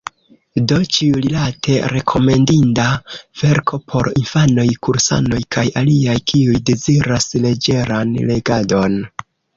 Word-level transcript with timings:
Do 0.69 0.77
ĉiurilate 0.95 1.73
rekomendinda 1.91 2.85
verko 3.41 3.79
por 3.93 4.09
infanoj, 4.21 4.65
kursanoj, 4.87 5.43
kaj 5.57 5.67
aliaj, 5.83 6.19
kiuj 6.33 6.59
deziras 6.71 7.31
leĝeran 7.45 8.17
legadon. 8.35 8.99